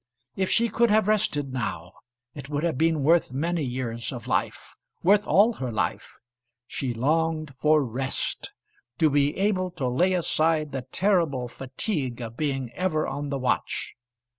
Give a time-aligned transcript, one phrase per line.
[0.35, 1.91] If she could have rested now,
[2.33, 6.17] it would have been worth many years of life, worth all her life.
[6.65, 8.49] She longed for rest,
[8.97, 13.93] to be able to lay aside the terrible fatigue of being ever on the watch.